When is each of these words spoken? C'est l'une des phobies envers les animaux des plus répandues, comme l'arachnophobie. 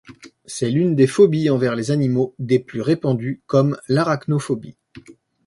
C'est 0.45 0.71
l'une 0.71 0.95
des 0.95 1.05
phobies 1.05 1.51
envers 1.51 1.75
les 1.75 1.91
animaux 1.91 2.33
des 2.39 2.57
plus 2.57 2.81
répandues, 2.81 3.43
comme 3.45 3.77
l'arachnophobie. 3.87 4.75